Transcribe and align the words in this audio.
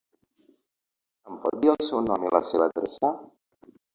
Em 1.31 1.35
pot 1.43 1.59
dir 1.65 1.69
el 1.75 1.85
seu 1.91 2.01
nom 2.07 2.27
i 2.29 2.33
la 2.39 2.43
seva 2.53 2.69
adreça? 2.71 3.15